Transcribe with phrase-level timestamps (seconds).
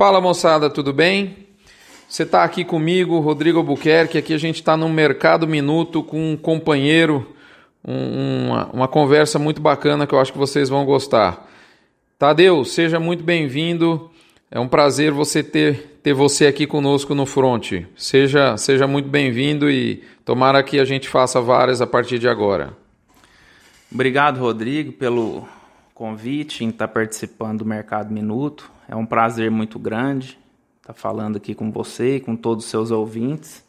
[0.00, 1.46] Fala moçada, tudo bem?
[2.08, 4.16] Você está aqui comigo, Rodrigo Albuquerque.
[4.16, 7.36] Aqui a gente está no Mercado Minuto com um companheiro,
[7.86, 11.46] um, uma, uma conversa muito bacana que eu acho que vocês vão gostar.
[12.18, 14.10] Tadeu, seja muito bem-vindo.
[14.50, 17.70] É um prazer você ter, ter você aqui conosco no front.
[17.94, 22.74] Seja, seja muito bem-vindo e tomara que a gente faça várias a partir de agora.
[23.92, 25.46] Obrigado, Rodrigo, pelo
[25.92, 28.79] convite em estar participando do Mercado Minuto.
[28.90, 30.36] É um prazer muito grande
[30.80, 33.64] estar falando aqui com você e com todos os seus ouvintes.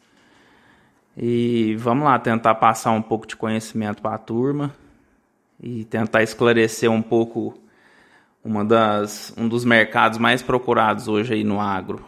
[1.16, 4.74] E vamos lá tentar passar um pouco de conhecimento para a turma
[5.62, 7.54] e tentar esclarecer um pouco
[8.44, 12.04] uma das, um dos mercados mais procurados hoje aí no agro.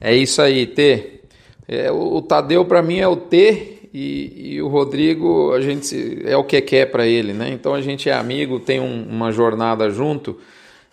[0.00, 1.22] É isso aí, T.
[1.66, 6.36] É, o, Tadeu para mim é o T e, e, o Rodrigo a gente é
[6.36, 7.50] o que quer para ele, né?
[7.50, 10.38] Então a gente é amigo, tem um, uma jornada junto.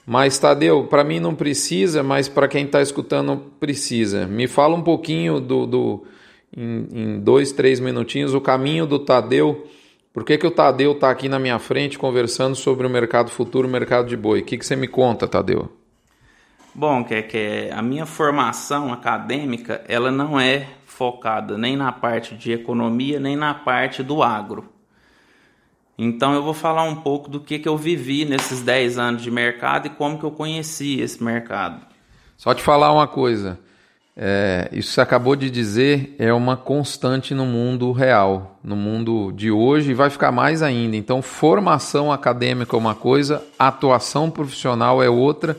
[0.05, 4.27] Mas, Tadeu, para mim não precisa, mas para quem está escutando precisa.
[4.27, 6.03] Me fala um pouquinho do, do
[6.55, 9.67] em, em, dois, três minutinhos, o caminho do Tadeu.
[10.13, 13.67] Por que, que o Tadeu está aqui na minha frente conversando sobre o mercado futuro,
[13.67, 14.41] o mercado de boi?
[14.41, 15.71] O que, que você me conta, Tadeu?
[16.73, 22.51] Bom, que, que a minha formação acadêmica ela não é focada nem na parte de
[22.51, 24.74] economia, nem na parte do agro.
[25.97, 29.31] Então eu vou falar um pouco do que, que eu vivi nesses 10 anos de
[29.31, 31.85] mercado e como que eu conheci esse mercado.
[32.37, 33.57] Só te falar uma coisa,
[34.17, 39.31] é, isso que você acabou de dizer é uma constante no mundo real, no mundo
[39.33, 40.95] de hoje e vai ficar mais ainda.
[40.95, 45.57] Então, formação acadêmica é uma coisa, atuação profissional é outra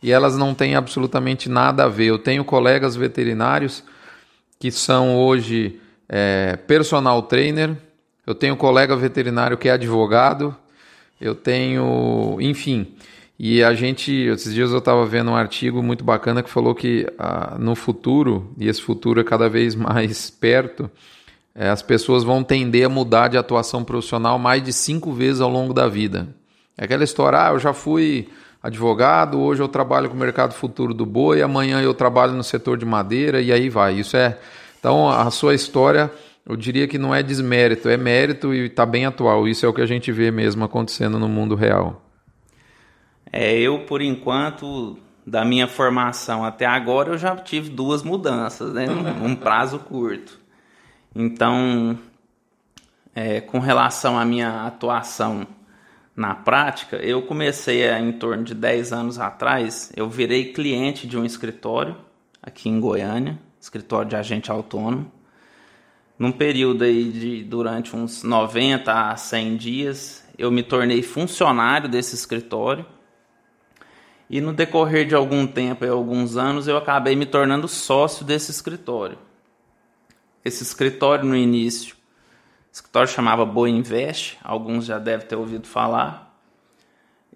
[0.00, 2.06] e elas não têm absolutamente nada a ver.
[2.06, 3.82] Eu tenho colegas veterinários
[4.58, 7.76] que são hoje é, personal trainer,
[8.26, 10.54] eu tenho um colega veterinário que é advogado,
[11.20, 12.94] eu tenho, enfim.
[13.38, 17.06] E a gente, esses dias eu estava vendo um artigo muito bacana que falou que
[17.18, 20.90] ah, no futuro, e esse futuro é cada vez mais perto,
[21.54, 25.50] é, as pessoas vão tender a mudar de atuação profissional mais de cinco vezes ao
[25.50, 26.28] longo da vida.
[26.76, 28.28] É aquela história, ah, eu já fui
[28.62, 32.76] advogado, hoje eu trabalho com o mercado futuro do boi, amanhã eu trabalho no setor
[32.76, 33.94] de madeira e aí vai.
[33.94, 34.38] Isso é.
[34.80, 36.10] Então a sua história
[36.48, 39.48] eu diria que não é desmérito, é mérito e está bem atual.
[39.48, 42.02] Isso é o que a gente vê mesmo acontecendo no mundo real.
[43.32, 44.96] É, eu, por enquanto,
[45.26, 48.86] da minha formação até agora, eu já tive duas mudanças, né?
[48.86, 50.38] Num prazo curto.
[51.12, 51.98] Então,
[53.12, 55.48] é, com relação à minha atuação
[56.14, 61.18] na prática, eu comecei a, em torno de 10 anos atrás, eu virei cliente de
[61.18, 61.96] um escritório
[62.40, 65.15] aqui em Goiânia, escritório de agente autônomo
[66.18, 72.14] num período aí de durante uns 90 a 100 dias, eu me tornei funcionário desse
[72.14, 72.86] escritório.
[74.28, 78.50] E no decorrer de algum tempo e alguns anos, eu acabei me tornando sócio desse
[78.50, 79.18] escritório.
[80.44, 86.34] Esse escritório no início, o escritório chamava Boa Invest, alguns já devem ter ouvido falar.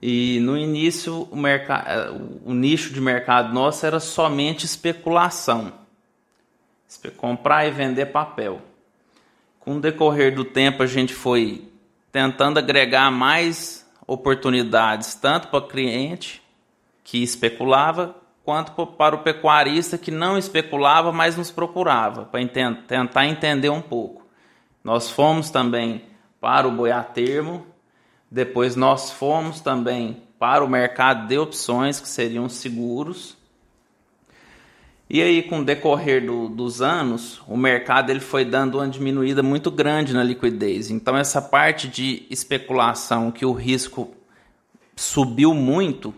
[0.02, 5.74] E no início o, o nicho de mercado nosso era somente especulação.
[7.16, 8.62] Comprar e vender papel
[9.60, 11.70] com o decorrer do tempo a gente foi
[12.10, 16.42] tentando agregar mais oportunidades, tanto para o cliente
[17.04, 23.70] que especulava, quanto para o pecuarista que não especulava, mas nos procurava, para tentar entender
[23.70, 24.26] um pouco.
[24.82, 26.04] Nós fomos também
[26.40, 27.64] para o boiatermo,
[28.28, 33.36] depois nós fomos também para o mercado de opções, que seriam seguros,
[35.12, 39.42] e aí, com o decorrer do, dos anos, o mercado ele foi dando uma diminuída
[39.42, 40.88] muito grande na liquidez.
[40.88, 44.14] Então, essa parte de especulação que o risco
[44.94, 46.14] subiu muito,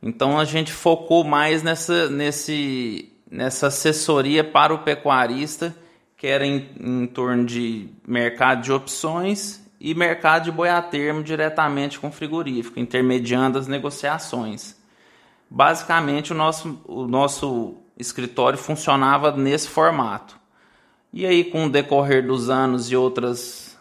[0.00, 5.74] então a gente focou mais nessa, nesse, nessa assessoria para o pecuarista,
[6.16, 11.24] que era em, em torno de mercado de opções e mercado de boi a termo
[11.24, 14.80] diretamente com frigorífico, intermediando as negociações.
[15.50, 20.38] Basicamente, o nosso, o nosso escritório funcionava nesse formato.
[21.12, 23.78] E aí, com o decorrer dos anos e outras,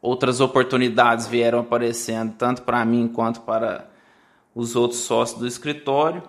[0.00, 3.88] outras oportunidades vieram aparecendo, tanto para mim quanto para
[4.54, 6.22] os outros sócios do escritório.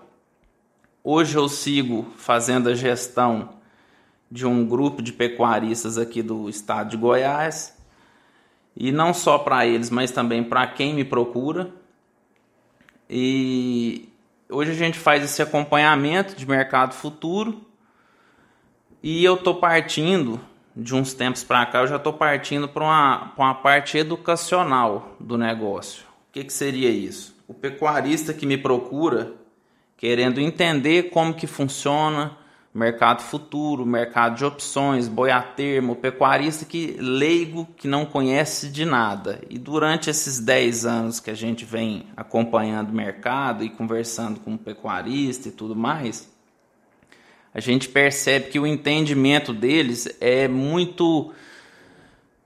[1.02, 3.50] Hoje eu sigo fazendo a gestão
[4.30, 7.76] de um grupo de pecuaristas aqui do estado de Goiás.
[8.74, 11.70] E não só para eles, mas também para quem me procura.
[13.08, 14.08] E
[14.48, 17.60] hoje a gente faz esse acompanhamento de mercado futuro
[19.02, 20.40] e eu estou partindo
[20.76, 25.38] de uns tempos para cá, eu já estou partindo para uma, uma parte educacional do
[25.38, 26.02] negócio.
[26.28, 27.36] O que, que seria isso?
[27.46, 29.32] O pecuarista que me procura,
[29.96, 32.36] querendo entender como que funciona
[32.74, 39.40] mercado futuro, mercado de opções, boiatermo, pecuarista que leigo que não conhece de nada.
[39.48, 44.54] E durante esses 10 anos que a gente vem acompanhando o mercado e conversando com
[44.54, 46.28] o pecuarista e tudo mais,
[47.54, 51.32] a gente percebe que o entendimento deles é muito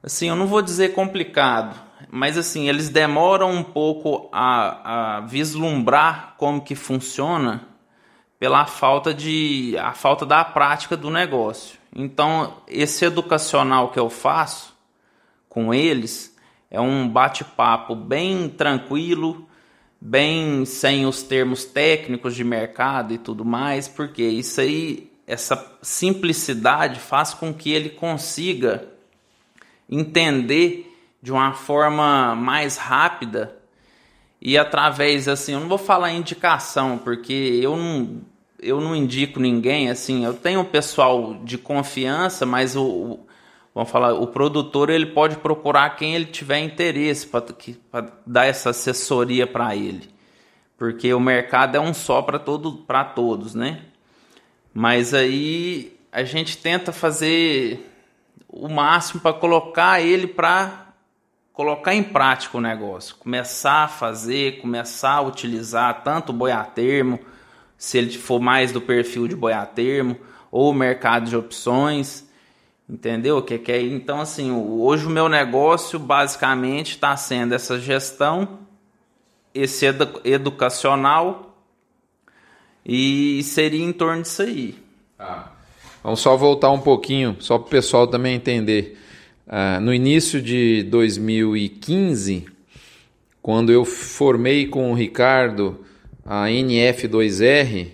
[0.02, 1.74] assim, eu não vou dizer complicado,
[2.10, 7.66] mas assim, eles demoram um pouco a, a vislumbrar como que funciona
[8.38, 11.78] pela falta de a falta da prática do negócio.
[11.94, 14.76] Então, esse educacional que eu faço
[15.48, 16.36] com eles
[16.70, 19.48] é um bate-papo bem tranquilo,
[20.00, 27.00] bem sem os termos técnicos de mercado e tudo mais, porque isso aí, essa simplicidade
[27.00, 28.86] faz com que ele consiga
[29.90, 30.84] entender
[31.20, 33.57] de uma forma mais rápida
[34.40, 38.20] e através assim, eu não vou falar indicação, porque eu não
[38.60, 43.26] eu não indico ninguém, assim, eu tenho um pessoal de confiança, mas o, o
[43.72, 49.46] vamos falar, o produtor ele pode procurar quem ele tiver interesse para dar essa assessoria
[49.46, 50.10] para ele.
[50.76, 53.82] Porque o mercado é um só para todo, para todos, né?
[54.74, 57.88] Mas aí a gente tenta fazer
[58.48, 60.87] o máximo para colocar ele para
[61.58, 67.18] colocar em prática o negócio, começar a fazer, começar a utilizar tanto o boiatermo,
[67.76, 70.16] se ele for mais do perfil de boiatermo,
[70.52, 72.24] ou o mercado de opções,
[72.88, 73.42] entendeu?
[73.42, 78.60] Que, que é, então, assim, hoje o meu negócio basicamente está sendo essa gestão,
[79.52, 81.58] esse edu educacional,
[82.86, 84.78] e seria em torno disso aí.
[85.18, 85.48] Ah.
[86.04, 89.07] Vamos só voltar um pouquinho, só para o pessoal também entender.
[89.48, 92.44] Uh, no início de 2015,
[93.40, 95.86] quando eu formei com o Ricardo
[96.22, 97.86] a NF2R,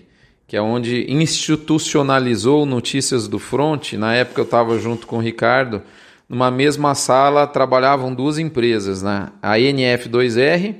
[0.45, 5.81] que é onde institucionalizou Notícias do Front, na época eu estava junto com o Ricardo,
[6.27, 9.29] numa mesma sala trabalhavam duas empresas, né?
[9.41, 10.75] a NF2R,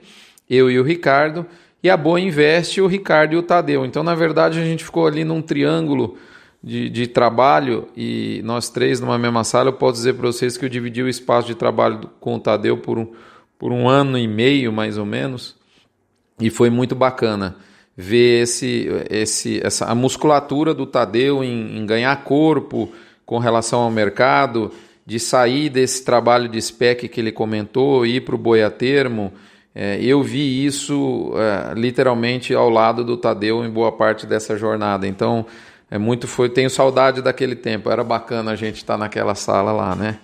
[0.49, 1.45] eu e o Ricardo,
[1.81, 3.85] e a Boa Invest, o Ricardo e o Tadeu.
[3.85, 6.17] Então, na verdade, a gente ficou ali num triângulo
[6.65, 10.65] de, de trabalho e nós três numa mesma sala, eu posso dizer para vocês que
[10.65, 13.13] eu dividi o espaço de trabalho com o Tadeu por um,
[13.59, 15.55] por um ano e meio, mais ou menos,
[16.39, 17.55] e foi muito bacana
[17.95, 22.91] ver esse, esse, essa, a musculatura do Tadeu em, em ganhar corpo
[23.27, 24.71] com relação ao mercado,
[25.05, 29.31] de sair desse trabalho de spec que ele comentou, ir para o boi a termo.
[29.73, 35.07] É, eu vi isso é, literalmente ao lado do Tadeu em boa parte dessa jornada.
[35.07, 35.45] Então,
[35.89, 37.89] é muito foi, tenho saudade daquele tempo.
[37.89, 40.19] Era bacana a gente estar naquela sala lá, né?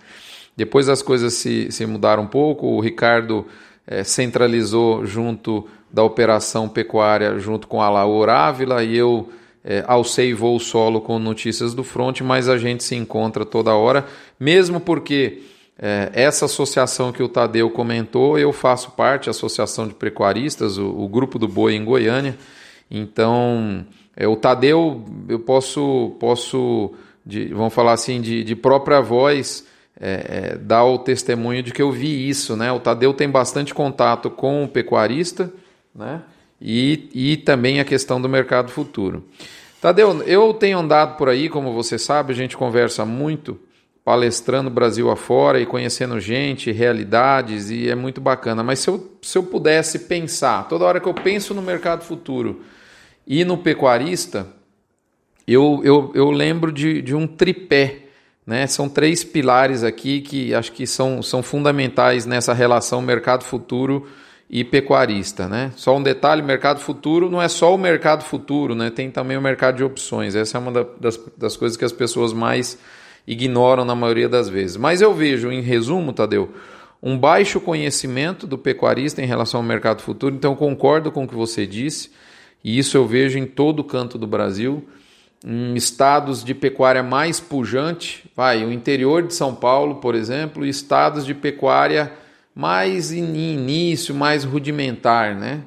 [0.56, 2.68] Depois as coisas se, se mudaram um pouco.
[2.68, 3.46] O Ricardo
[3.86, 9.30] é, centralizou junto da operação pecuária junto com a Laur Ávila e eu
[9.64, 14.06] é, alcei voo solo com notícias do front, mas a gente se encontra toda hora,
[14.40, 15.44] mesmo porque
[15.78, 20.88] é, essa associação que o Tadeu comentou, eu faço parte, a Associação de Pecuaristas, o,
[20.88, 22.38] o grupo do boi em Goiânia,
[22.90, 23.86] então
[24.16, 26.94] é, o Tadeu, eu posso, posso
[27.26, 29.66] de, vamos falar assim, de, de própria voz,
[30.00, 32.56] é, é, dar o testemunho de que eu vi isso.
[32.56, 32.72] Né?
[32.72, 35.52] O Tadeu tem bastante contato com o pecuarista
[35.94, 36.22] né?
[36.60, 39.24] e, e também a questão do mercado futuro.
[39.80, 43.60] Tadeu, eu tenho andado por aí, como você sabe, a gente conversa muito,
[44.06, 48.62] palestrando Brasil afora e conhecendo gente, realidades, e é muito bacana.
[48.64, 52.62] Mas se eu, se eu pudesse pensar, toda hora que eu penso no mercado futuro,
[53.34, 54.46] e no pecuarista,
[55.48, 58.00] eu, eu, eu lembro de, de um tripé.
[58.46, 58.68] Né?
[58.68, 64.06] São três pilares aqui que acho que são, são fundamentais nessa relação mercado futuro
[64.50, 65.48] e pecuarista.
[65.48, 65.72] Né?
[65.78, 68.90] Só um detalhe: mercado futuro não é só o mercado futuro, né?
[68.90, 70.36] tem também o mercado de opções.
[70.36, 72.78] Essa é uma das, das coisas que as pessoas mais
[73.26, 74.76] ignoram na maioria das vezes.
[74.76, 76.54] Mas eu vejo, em resumo, Tadeu,
[77.02, 81.34] um baixo conhecimento do pecuarista em relação ao mercado futuro, então concordo com o que
[81.34, 82.12] você disse.
[82.64, 84.88] E isso eu vejo em todo canto do Brasil.
[85.44, 90.70] Em estados de pecuária mais pujante, vai, o interior de São Paulo, por exemplo, e
[90.70, 92.12] estados de pecuária
[92.54, 95.64] mais in início, mais rudimentar, né?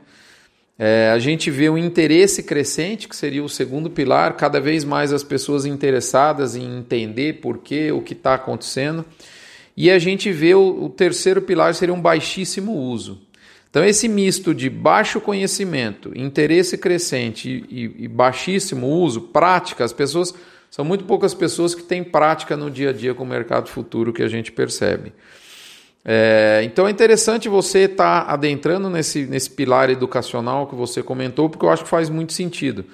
[0.76, 5.12] É, a gente vê o interesse crescente, que seria o segundo pilar, cada vez mais
[5.12, 9.04] as pessoas interessadas em entender por quê, o que está acontecendo.
[9.76, 13.20] E a gente vê o, o terceiro pilar seria um baixíssimo uso.
[13.74, 20.32] Então, esse misto de baixo conhecimento, interesse crescente e, e, baixíssimo uso, prática, as pessoas.
[20.70, 24.12] São muito poucas pessoas que têm prática no dia a dia com o mercado futuro
[24.12, 25.12] que a gente percebe.
[26.04, 31.50] É, então é interessante você estar tá adentrando nesse, nesse pilar educacional que você comentou,
[31.50, 32.84] porque eu acho que faz muito sentido.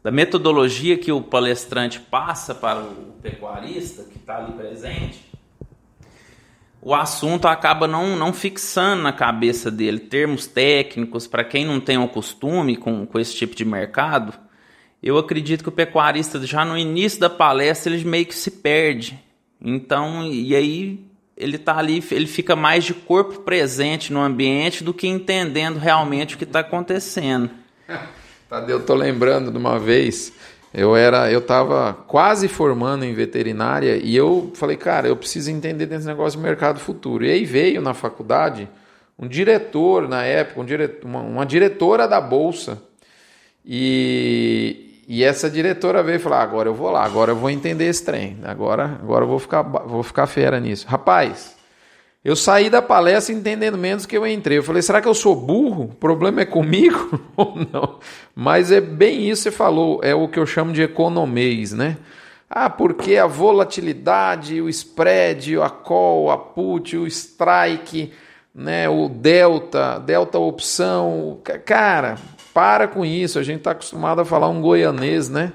[0.04, 5.32] da metodologia que o palestrante passa para o pecuarista que está ali presente,
[6.82, 11.98] o assunto acaba não, não fixando na cabeça dele termos técnicos para quem não tem
[11.98, 14.34] o costume com, com esse tipo de mercado.
[15.02, 19.18] Eu acredito que o pecuarista já no início da palestra ele meio que se perde.
[19.62, 24.94] Então, e aí ele tá ali, ele fica mais de corpo presente no ambiente do
[24.94, 27.50] que entendendo realmente o que está acontecendo.
[28.50, 30.32] Tadeu, eu tô lembrando de uma vez,
[30.74, 35.86] eu era, eu estava quase formando em veterinária e eu falei, cara, eu preciso entender
[35.86, 37.26] desse negócio de mercado futuro.
[37.26, 38.70] E aí veio na faculdade
[39.18, 42.82] um diretor na época, um diretor, uma, uma diretora da bolsa
[43.66, 47.86] e, e essa diretora veio falar: ah, agora eu vou lá, agora eu vou entender
[47.86, 50.88] esse trem, agora, agora eu vou ficar, vou ficar fera nisso.
[50.88, 51.56] Rapaz,
[52.24, 54.58] eu saí da palestra entendendo menos que eu entrei.
[54.58, 55.84] Eu falei: será que eu sou burro?
[55.84, 58.00] O problema é comigo ou não?
[58.36, 61.98] Mas é bem isso que você falou, é o que eu chamo de economês, né?
[62.50, 68.12] Ah, porque a volatilidade, o spread, a call, a put, o strike,
[68.54, 72.18] né, o delta, delta opção, cara,
[72.56, 75.52] para com isso, a gente está acostumado a falar um goianês, né?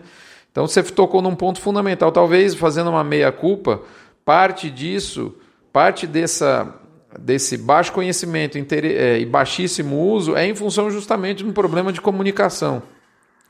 [0.52, 2.12] Então você tocou num ponto fundamental.
[2.12, 3.80] Talvez fazendo uma meia-culpa,
[4.22, 5.34] parte disso,
[5.72, 6.74] parte dessa,
[7.18, 12.02] desse baixo conhecimento é, e baixíssimo uso é em função justamente de um problema de
[12.02, 12.82] comunicação.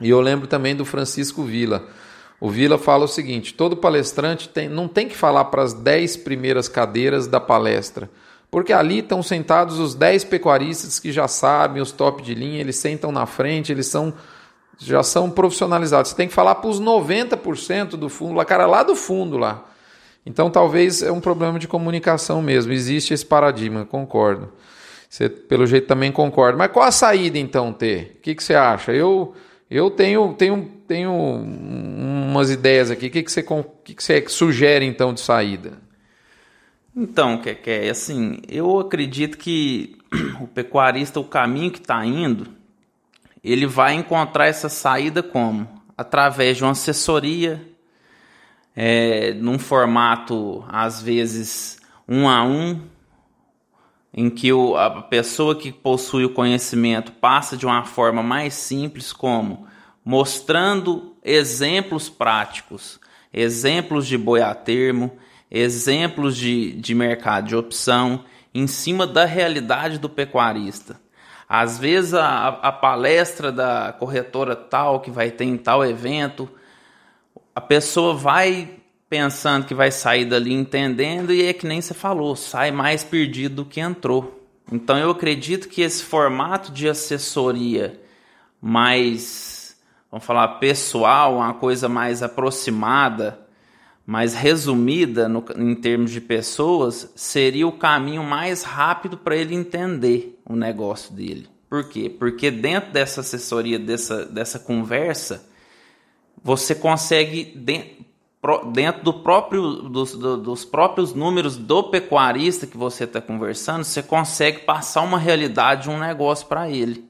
[0.00, 1.88] E eu lembro também do Francisco Vila.
[2.40, 6.18] O Vila fala o seguinte: todo palestrante tem, não tem que falar para as 10
[6.18, 8.08] primeiras cadeiras da palestra
[8.50, 12.76] porque ali estão sentados os 10 pecuaristas que já sabem, os top de linha, eles
[12.76, 14.12] sentam na frente, eles são
[14.82, 16.10] já são profissionalizados.
[16.10, 19.66] Você tem que falar para os 90% do fundo, lá, cara, lá do fundo lá.
[20.24, 22.72] Então talvez é um problema de comunicação mesmo.
[22.72, 24.50] Existe esse paradigma, concordo.
[25.08, 26.56] Você, pelo jeito, também concorda.
[26.56, 28.12] Mas qual a saída então, T?
[28.16, 28.92] O que, que você acha?
[28.92, 29.34] Eu,
[29.70, 33.08] eu tenho, tenho, tenho umas ideias aqui.
[33.08, 33.42] O que, que, você,
[33.84, 35.72] que, que você sugere então de saída?
[37.02, 39.96] Então, que é assim, eu acredito que
[40.38, 42.46] o pecuarista, o caminho que está indo,
[43.42, 45.66] ele vai encontrar essa saída como?
[45.96, 47.66] Através de uma assessoria,
[48.76, 52.82] é, num formato, às vezes, um a um,
[54.12, 59.10] em que o, a pessoa que possui o conhecimento passa de uma forma mais simples,
[59.10, 59.66] como
[60.04, 63.00] mostrando exemplos práticos,
[63.32, 65.18] exemplos de boi a termo,
[65.50, 71.00] exemplos de, de mercado de opção em cima da realidade do pecuarista.
[71.48, 76.48] Às vezes a, a palestra da corretora tal que vai ter em tal evento,
[77.54, 78.76] a pessoa vai
[79.08, 83.56] pensando que vai sair dali entendendo e é que nem você falou, sai mais perdido
[83.56, 84.46] do que entrou.
[84.70, 88.00] Então eu acredito que esse formato de assessoria
[88.62, 89.76] mais,
[90.08, 93.40] vamos falar, pessoal, uma coisa mais aproximada,
[94.10, 100.36] mais resumida no, em termos de pessoas, seria o caminho mais rápido para ele entender
[100.44, 101.46] o negócio dele.
[101.68, 102.10] Por quê?
[102.10, 105.48] Porque dentro dessa assessoria, dessa, dessa conversa,
[106.42, 107.56] você consegue,
[108.72, 114.62] dentro do próprio, dos, dos próprios números do pecuarista que você está conversando, você consegue
[114.62, 117.08] passar uma realidade de um negócio para ele.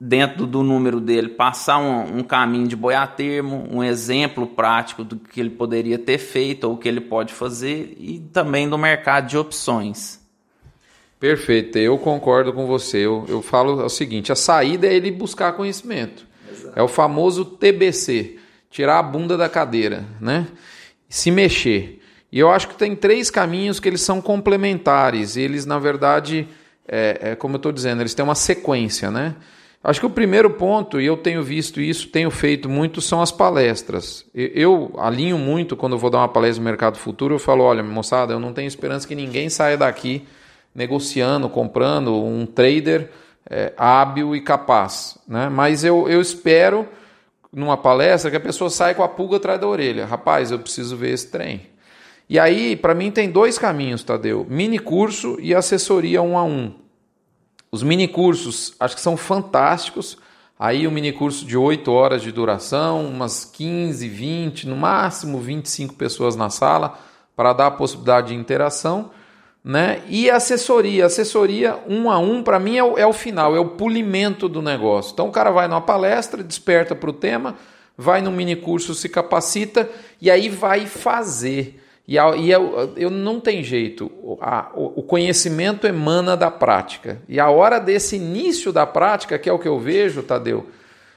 [0.00, 5.02] Dentro do número dele, passar um, um, caminho de boi a termo, um exemplo prático
[5.02, 8.78] do que ele poderia ter feito ou o que ele pode fazer e também do
[8.78, 10.20] mercado de opções.
[11.18, 12.98] Perfeito, eu concordo com você.
[12.98, 16.24] Eu, eu falo o seguinte: a saída é ele buscar conhecimento.
[16.48, 16.78] Exato.
[16.78, 18.38] É o famoso TBC
[18.70, 20.46] tirar a bunda da cadeira, né?
[21.08, 22.00] Se mexer.
[22.30, 25.36] E eu acho que tem três caminhos que eles são complementares.
[25.36, 26.46] Eles, na verdade,
[26.86, 29.34] é, é como eu estou dizendo, eles têm uma sequência, né?
[29.82, 33.30] Acho que o primeiro ponto, e eu tenho visto isso, tenho feito muito, são as
[33.30, 34.26] palestras.
[34.34, 37.82] Eu alinho muito quando eu vou dar uma palestra no Mercado Futuro, eu falo, olha,
[37.82, 40.26] moçada, eu não tenho esperança que ninguém saia daqui
[40.74, 43.10] negociando, comprando, um trader
[43.48, 45.16] é, hábil e capaz.
[45.26, 45.48] Né?
[45.48, 46.86] Mas eu, eu espero
[47.52, 50.06] numa palestra que a pessoa sai com a pulga atrás da orelha.
[50.06, 51.62] Rapaz, eu preciso ver esse trem.
[52.28, 56.74] E aí, para mim, tem dois caminhos, Tadeu: mini curso e assessoria um a um.
[57.70, 60.16] Os mini cursos acho que são fantásticos.
[60.58, 65.94] Aí, um mini curso de 8 horas de duração, umas 15, 20, no máximo 25
[65.94, 66.98] pessoas na sala,
[67.36, 69.10] para dar a possibilidade de interação
[69.68, 70.02] né?
[70.08, 73.66] E assessoria, assessoria um a um, para mim é o, é o, final, é o
[73.66, 75.12] polimento do negócio.
[75.12, 77.54] Então o cara vai numa palestra, desperta para o tema,
[77.96, 79.88] vai num mini curso, se capacita
[80.20, 81.84] e aí vai fazer.
[82.08, 84.10] E, eu, eu, não tem jeito,
[84.74, 87.20] o conhecimento emana da prática.
[87.28, 90.66] E a hora desse início da prática, que é o que eu vejo, Tadeu,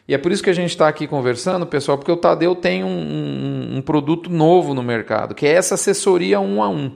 [0.06, 2.84] e é por isso que a gente está aqui conversando, pessoal, porque o Tadeu tem
[2.84, 6.92] um, um, um produto novo no mercado, que é essa assessoria um a um.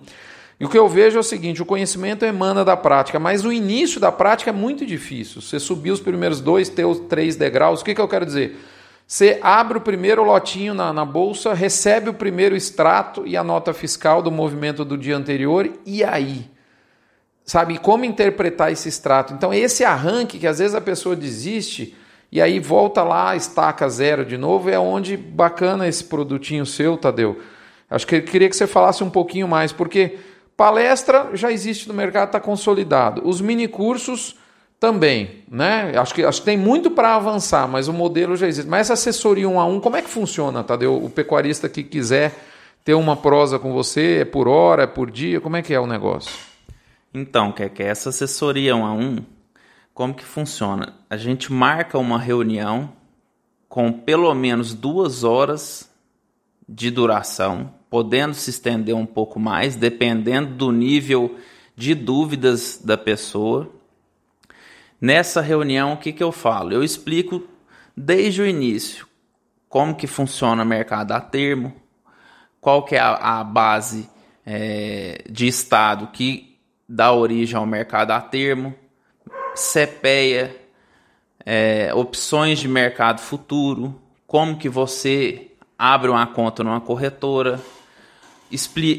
[0.59, 3.53] E o que eu vejo é o seguinte: o conhecimento emana da prática, mas o
[3.53, 5.41] início da prática é muito difícil.
[5.41, 6.69] Você subir os primeiros dois,
[7.07, 8.57] três degraus, o que, que eu quero dizer?
[9.07, 13.73] Você abre o primeiro lotinho na, na bolsa, recebe o primeiro extrato e a nota
[13.73, 16.49] fiscal do movimento do dia anterior, e aí?
[17.43, 19.33] Sabe como interpretar esse extrato?
[19.33, 21.95] Então, esse arranque que às vezes a pessoa desiste
[22.31, 27.39] e aí volta lá, estaca zero de novo, é onde bacana esse produtinho seu, Tadeu.
[27.87, 30.17] Acho que eu queria que você falasse um pouquinho mais, porque
[30.57, 33.21] Palestra já existe no mercado, está consolidado.
[33.23, 34.35] Os mini cursos
[34.85, 35.97] também, né?
[35.97, 38.69] Acho que, acho que tem muito para avançar, mas o modelo já existe.
[38.69, 41.03] Mas essa assessoria um a um, como é que funciona, Tadeu?
[41.03, 42.31] O pecuarista que quiser
[42.83, 45.79] ter uma prosa com você, é por hora, é por dia, como é que é
[45.79, 46.31] o negócio?
[47.11, 49.25] Então, que essa assessoria um a um,
[49.91, 50.93] como que funciona?
[51.09, 52.91] A gente marca uma reunião
[53.67, 55.89] com pelo menos duas horas
[56.69, 61.37] de duração podendo se estender um pouco mais, dependendo do nível
[61.75, 63.67] de dúvidas da pessoa.
[64.99, 66.71] Nessa reunião, o que, que eu falo?
[66.71, 67.47] Eu explico
[67.95, 69.07] desde o início
[69.67, 71.73] como que funciona o mercado a termo,
[72.61, 74.09] qual que é a, a base
[74.45, 78.73] é, de estado que dá origem ao mercado a termo,
[79.53, 80.55] CPEA,
[81.45, 87.59] é, opções de mercado futuro, como que você abre uma conta numa corretora,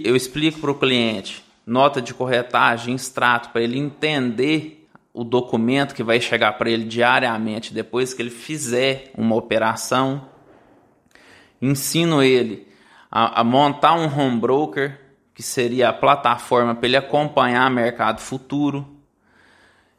[0.05, 4.76] eu explico para o cliente nota de corretagem, extrato, para ele entender
[5.17, 10.29] o documento que vai chegar para ele diariamente depois que ele fizer uma operação.
[11.61, 12.69] Ensino ele
[13.11, 15.01] a, a montar um home broker,
[15.33, 18.87] que seria a plataforma para ele acompanhar o mercado futuro.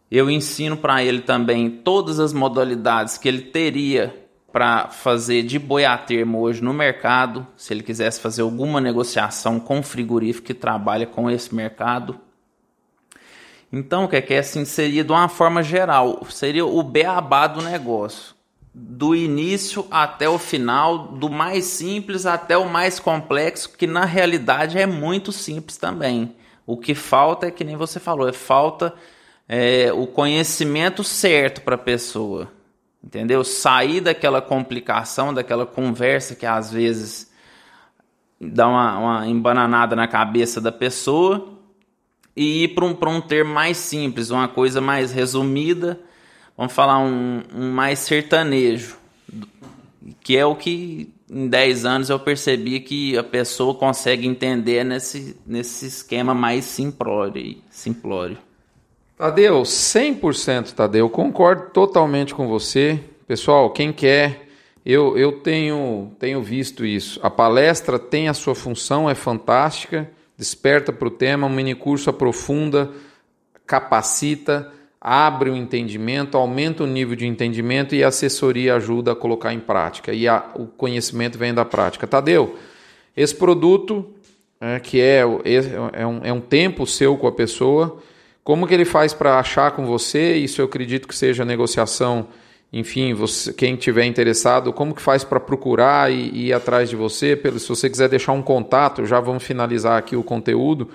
[0.10, 5.84] Eu ensino para ele também todas as modalidades que ele teria para fazer de boi
[5.84, 11.08] a termo hoje no mercado, se ele quisesse fazer alguma negociação com frigorífico que trabalha
[11.08, 12.27] com esse mercado.
[13.72, 17.48] Então, o que é que é assim, seria de uma forma geral, seria o beabá
[17.48, 18.36] do negócio,
[18.74, 24.78] do início até o final, do mais simples até o mais complexo, que na realidade
[24.78, 26.36] é muito simples também.
[26.66, 28.94] O que falta é que nem você falou, é falta
[29.48, 32.50] é, o conhecimento certo para a pessoa
[33.08, 33.44] entendeu?
[33.44, 37.32] Sair daquela complicação, daquela conversa que às vezes
[38.40, 41.57] dá uma, uma embananada na cabeça da pessoa
[42.38, 46.00] e ir para um, um termo mais simples, uma coisa mais resumida,
[46.56, 48.96] vamos falar um, um mais sertanejo,
[50.22, 55.36] que é o que em 10 anos eu percebi que a pessoa consegue entender nesse,
[55.48, 57.58] nesse esquema mais simplório.
[57.72, 58.38] simplório.
[59.18, 63.00] Tadeu, 100% Tadeu, concordo totalmente com você.
[63.28, 64.48] Pessoal, quem quer,
[64.86, 67.20] eu, eu tenho, tenho visto isso.
[67.24, 72.92] A palestra tem a sua função, é fantástica, desperta para o tema, um minicurso aprofunda,
[73.66, 74.72] capacita,
[75.02, 79.60] abre o entendimento, aumenta o nível de entendimento e a assessoria ajuda a colocar em
[79.60, 80.14] prática.
[80.14, 82.06] E a, o conhecimento vem da prática.
[82.06, 82.58] Tadeu,
[83.16, 84.14] esse produto,
[84.62, 85.22] é, que é,
[85.94, 88.00] é, um, é um tempo seu com a pessoa,
[88.44, 90.36] como que ele faz para achar com você?
[90.36, 92.28] Isso eu acredito que seja negociação.
[92.72, 96.96] Enfim, você, quem tiver interessado, como que faz para procurar e, e, ir atrás de
[96.96, 97.36] você?
[97.36, 100.90] Pelo, se você quiser deixar um contato, já vamos finalizar aqui o conteúdo.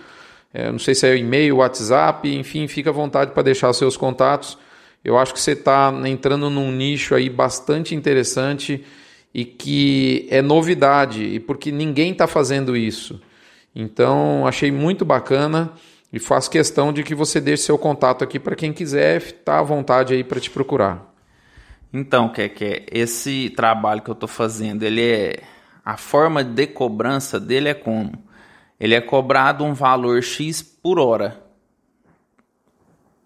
[0.52, 4.58] É, não sei se é e-mail, WhatsApp, enfim, fica à vontade para deixar seus contatos.
[5.02, 8.84] Eu acho que você está entrando num nicho aí bastante interessante
[9.34, 13.20] e que é novidade, e porque ninguém está fazendo isso.
[13.74, 15.72] Então, achei muito bacana.
[16.12, 19.58] E faço questão de que você deixe seu contato aqui para quem quiser estar tá
[19.58, 21.11] à vontade aí para te procurar.
[21.92, 25.42] Então, Keké, esse trabalho que eu estou fazendo, ele é
[25.84, 28.12] a forma de cobrança dele é como?
[28.80, 31.42] Ele é cobrado um valor X por hora.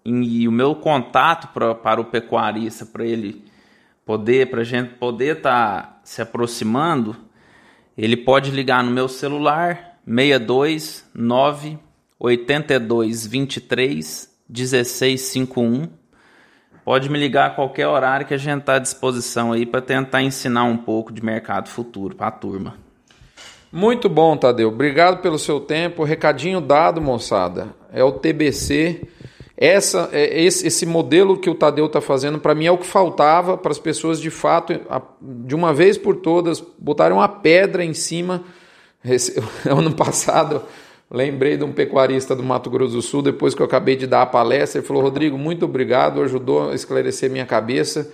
[0.03, 3.43] E o meu contato pra, para o pecuarista, para ele
[4.05, 7.15] poder, para a gente poder estar tá se aproximando,
[7.97, 11.77] ele pode ligar no meu celular 629
[12.19, 15.89] 82 23 16 51.
[16.87, 20.23] Pode me ligar a qualquer horário que a gente está à disposição aí para tentar
[20.23, 22.75] ensinar um pouco de mercado futuro para a turma.
[23.69, 24.69] Muito bom, Tadeu.
[24.69, 26.05] Obrigado pelo seu tempo.
[26.05, 27.75] Recadinho dado, moçada.
[27.91, 29.01] É o TBC.
[29.57, 32.87] Essa, é, esse, esse modelo que o Tadeu está fazendo, para mim, é o que
[32.87, 34.71] faltava para as pessoas, de fato,
[35.21, 38.45] de uma vez por todas, botarem uma pedra em cima.
[39.03, 39.37] Esse,
[39.69, 40.63] ano passado,
[41.09, 44.23] Lembrei de um pecuarista do Mato Grosso do Sul, depois que eu acabei de dar
[44.23, 48.11] a palestra, ele falou: Rodrigo, muito obrigado, ajudou a esclarecer minha cabeça.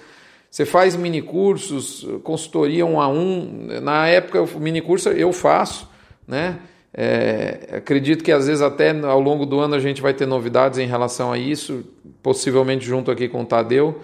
[0.50, 3.68] Você faz minicursos, consultoria um a um.
[3.82, 5.90] Na época, minicurso eu faço,
[6.28, 6.60] né?
[6.94, 10.78] É, acredito que às vezes até ao longo do ano a gente vai ter novidades
[10.78, 11.84] em relação a isso,
[12.22, 14.02] possivelmente junto aqui com o Tadeu,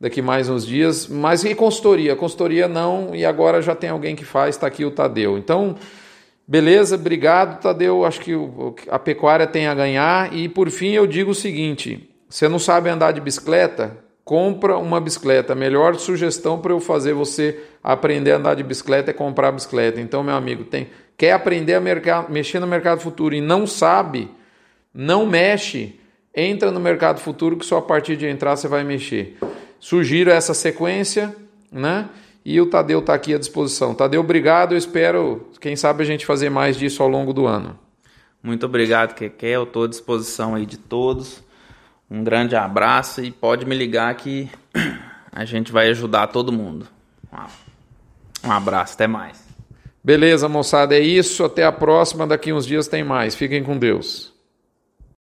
[0.00, 1.06] daqui mais uns dias.
[1.06, 2.16] Mas e consultoria?
[2.16, 5.38] Consultoria não, e agora já tem alguém que faz, está aqui o Tadeu.
[5.38, 5.76] Então.
[6.46, 8.04] Beleza, obrigado, Tadeu.
[8.04, 8.32] Acho que
[8.90, 10.34] a pecuária tem a ganhar.
[10.34, 13.96] E por fim, eu digo o seguinte: você não sabe andar de bicicleta?
[14.24, 15.52] Compra uma bicicleta.
[15.52, 19.52] A melhor sugestão para eu fazer você aprender a andar de bicicleta é comprar a
[19.52, 20.00] bicicleta.
[20.00, 21.80] Então, meu amigo, tem quer aprender a
[22.28, 24.28] mexer no mercado futuro e não sabe,
[24.92, 26.00] não mexe,
[26.34, 29.36] entra no mercado futuro que só a partir de entrar você vai mexer.
[29.78, 31.34] Sugiro essa sequência,
[31.70, 32.08] né?
[32.44, 33.94] E o Tadeu está aqui à disposição.
[33.94, 34.72] Tadeu, obrigado.
[34.72, 37.78] Eu espero, quem sabe, a gente fazer mais disso ao longo do ano.
[38.42, 39.46] Muito obrigado, Keke.
[39.46, 41.42] Eu estou à disposição aí de todos.
[42.10, 44.50] Um grande abraço e pode me ligar que
[45.30, 46.86] a gente vai ajudar todo mundo.
[48.44, 49.42] Um abraço, até mais.
[50.02, 51.44] Beleza, moçada, é isso.
[51.44, 52.26] Até a próxima.
[52.26, 53.36] Daqui uns dias tem mais.
[53.36, 54.31] Fiquem com Deus.